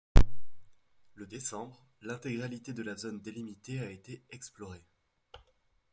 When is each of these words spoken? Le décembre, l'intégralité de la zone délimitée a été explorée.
Le 1.13 1.27
décembre, 1.27 1.79
l'intégralité 2.01 2.73
de 2.73 2.81
la 2.81 2.95
zone 2.95 3.21
délimitée 3.21 3.81
a 3.81 3.91
été 3.91 4.23
explorée. 4.31 4.83